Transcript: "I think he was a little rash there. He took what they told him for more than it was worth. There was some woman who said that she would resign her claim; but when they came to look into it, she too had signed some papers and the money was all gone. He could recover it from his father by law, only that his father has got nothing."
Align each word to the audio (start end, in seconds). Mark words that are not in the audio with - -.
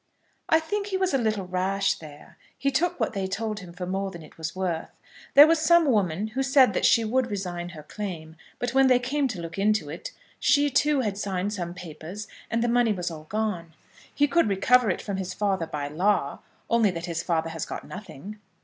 "I 0.49 0.59
think 0.59 0.87
he 0.87 0.97
was 0.97 1.13
a 1.13 1.19
little 1.19 1.45
rash 1.45 1.99
there. 1.99 2.39
He 2.57 2.71
took 2.71 2.99
what 2.99 3.13
they 3.13 3.27
told 3.27 3.59
him 3.59 3.71
for 3.71 3.85
more 3.85 4.09
than 4.09 4.23
it 4.23 4.35
was 4.35 4.55
worth. 4.55 4.89
There 5.35 5.45
was 5.45 5.59
some 5.59 5.85
woman 5.85 6.29
who 6.29 6.41
said 6.41 6.73
that 6.73 6.87
she 6.87 7.05
would 7.05 7.29
resign 7.29 7.69
her 7.69 7.83
claim; 7.83 8.35
but 8.57 8.73
when 8.73 8.87
they 8.87 8.97
came 8.97 9.27
to 9.27 9.39
look 9.39 9.59
into 9.59 9.91
it, 9.91 10.11
she 10.39 10.71
too 10.71 11.01
had 11.01 11.19
signed 11.19 11.53
some 11.53 11.75
papers 11.75 12.27
and 12.49 12.63
the 12.63 12.67
money 12.67 12.93
was 12.93 13.11
all 13.11 13.25
gone. 13.25 13.73
He 14.11 14.27
could 14.27 14.49
recover 14.49 14.89
it 14.89 15.03
from 15.03 15.17
his 15.17 15.35
father 15.35 15.67
by 15.67 15.87
law, 15.87 16.39
only 16.67 16.89
that 16.89 17.05
his 17.05 17.21
father 17.21 17.51
has 17.51 17.67
got 17.67 17.87
nothing." 17.87 18.39